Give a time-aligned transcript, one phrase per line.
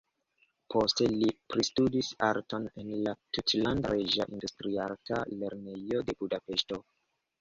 [0.75, 6.81] Poste li pristudis arton en la Tutlanda Reĝa Industriarta Lernejo de Budapeŝto.